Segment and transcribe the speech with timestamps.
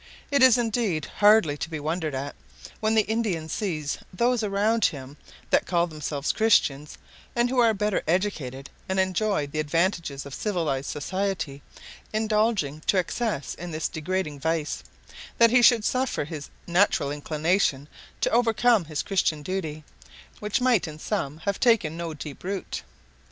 [0.31, 2.35] It is indeed hardly to be wondered at,
[2.79, 5.15] when the Indian sees those around him
[5.51, 6.97] that call themselves Christians,
[7.35, 11.61] and who are better educated, and enjoy the advantages of civilized society,
[12.13, 14.83] indulging to excess in this degrading vice,
[15.37, 17.87] that he should suffer his natural inclination
[18.21, 19.83] to overcome his Christian duty,
[20.39, 22.81] which might in some have taken no deep root.